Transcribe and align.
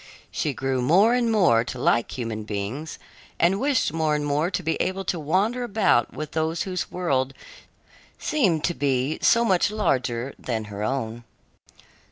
She 0.31 0.51
grew 0.53 0.81
more 0.81 1.13
and 1.13 1.31
more 1.31 1.63
to 1.63 1.77
like 1.77 2.17
human 2.17 2.41
beings 2.43 2.97
and 3.39 3.59
wished 3.59 3.93
more 3.93 4.15
and 4.15 4.25
more 4.25 4.49
to 4.49 4.63
be 4.63 4.73
able 4.77 5.05
to 5.05 5.19
wander 5.19 5.63
about 5.63 6.11
with 6.11 6.31
those 6.31 6.63
whose 6.63 6.89
world 6.89 7.35
seemed 8.17 8.63
to 8.63 8.73
be 8.73 9.19
so 9.21 9.45
much 9.45 9.69
larger 9.69 10.33
than 10.39 10.63
her 10.73 10.81
own. 10.83 11.23